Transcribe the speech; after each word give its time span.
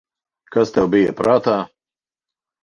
Kas 0.55 0.71
tev 0.77 0.89
bija 0.95 1.11
prātā? 1.19 1.55